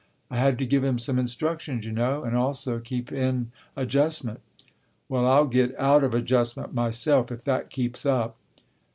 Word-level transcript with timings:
"I 0.31 0.37
had 0.39 0.57
to 0.57 0.65
give 0.65 0.83
him 0.83 0.97
some 0.97 1.19
instructions, 1.19 1.85
you 1.85 1.91
know, 1.91 2.23
and 2.23 2.35
also 2.35 2.79
keep 2.79 3.11
in 3.11 3.51
adjustment." 3.75 4.39
"Well, 5.07 5.27
I'll 5.27 5.45
get 5.45 5.79
out 5.79 6.03
of 6.03 6.15
adjustment 6.15 6.73
myself 6.73 7.31
if 7.31 7.43
that 7.43 7.69
keeps 7.69 8.03
up." 8.03 8.35